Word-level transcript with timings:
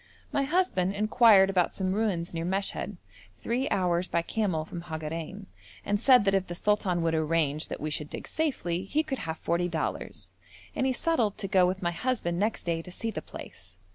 My 0.31 0.45
husband 0.45 0.95
inquired 0.95 1.51
about 1.51 1.75
some 1.75 1.93
ruins 1.93 2.33
near 2.33 2.43
Meshed, 2.43 2.95
three 3.37 3.69
hours 3.69 4.07
by 4.07 4.23
camel 4.23 4.65
from 4.65 4.81
Hagarein, 4.85 5.45
and 5.85 6.01
said 6.01 6.25
that 6.25 6.33
if 6.33 6.47
the 6.47 6.55
sultan 6.55 7.03
would 7.03 7.13
arrange 7.13 7.67
that 7.67 7.79
we 7.79 7.91
should 7.91 8.09
dig 8.09 8.27
safely, 8.27 8.83
he 8.85 9.05
should 9.07 9.19
have 9.19 9.37
forty 9.37 9.67
dollars, 9.67 10.31
and 10.75 10.87
he 10.87 10.91
settled 10.93 11.37
to 11.37 11.47
go 11.47 11.67
with 11.67 11.83
my 11.83 11.91
husband 11.91 12.39
next 12.39 12.63
day 12.63 12.81
to 12.81 12.91
see 12.91 13.11
the 13.11 13.21
place. 13.21 13.77